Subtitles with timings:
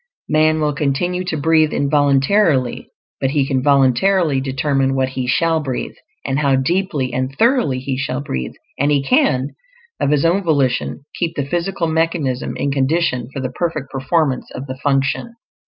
[0.29, 5.93] Man will continue to breathe involuntarily, but he can voluntarily determine what he shall breathe,
[6.25, 9.49] and how deeply and thoroughly he shall breathe; and he can,
[9.99, 14.65] of his own volition, keep the physical mechanism in condition for the perfect performance of
[14.65, 15.35] the function.